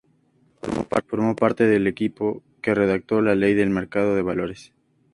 [1.05, 4.73] Formó parte del equipo que redactó la ley de Mercado de Valores.